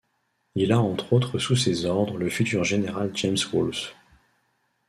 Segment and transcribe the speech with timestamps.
[0.55, 3.93] Il a entre autres sous ses ordres le futur général James Wolfe.